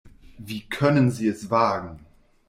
Wie 0.39 0.61
können 0.61 1.11
Sie 1.11 1.27
es 1.27 1.51
wagen? 1.51 1.99